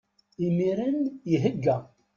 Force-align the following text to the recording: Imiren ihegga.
Imiren 0.47 0.97
ihegga. 1.33 1.75